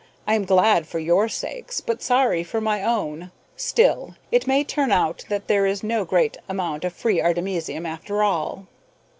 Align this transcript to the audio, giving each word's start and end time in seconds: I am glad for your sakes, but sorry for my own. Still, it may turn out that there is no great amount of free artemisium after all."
I 0.25 0.33
am 0.33 0.45
glad 0.45 0.87
for 0.87 0.97
your 0.97 1.29
sakes, 1.29 1.79
but 1.79 2.01
sorry 2.01 2.43
for 2.43 2.59
my 2.59 2.81
own. 2.81 3.29
Still, 3.55 4.15
it 4.31 4.47
may 4.47 4.63
turn 4.63 4.91
out 4.91 5.23
that 5.29 5.47
there 5.47 5.67
is 5.67 5.83
no 5.83 6.05
great 6.05 6.37
amount 6.49 6.83
of 6.83 6.91
free 6.93 7.21
artemisium 7.21 7.85
after 7.85 8.23
all." 8.23 8.65